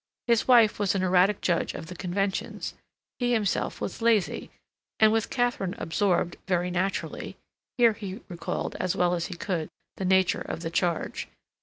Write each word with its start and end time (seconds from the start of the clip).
His 0.25 0.47
wife 0.47 0.79
was 0.79 0.95
an 0.95 1.03
erratic 1.03 1.41
judge 1.41 1.75
of 1.75 1.85
the 1.85 1.93
conventions; 1.95 2.73
he 3.19 3.33
himself 3.33 3.79
was 3.79 4.01
lazy; 4.01 4.49
and 4.99 5.11
with 5.11 5.29
Katharine 5.29 5.75
absorbed, 5.77 6.37
very 6.47 6.71
naturally—Here 6.71 7.93
he 7.93 8.21
recalled, 8.27 8.75
as 8.79 8.95
well 8.95 9.13
as 9.13 9.27
he 9.27 9.35
could, 9.35 9.69
the 9.97 10.03
exact 10.05 10.09
nature 10.09 10.41
of 10.41 10.61
the 10.61 10.71
charge. 10.71 11.27